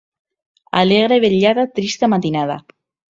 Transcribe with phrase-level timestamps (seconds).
[0.79, 2.57] Alegre vetllada, trista matinada.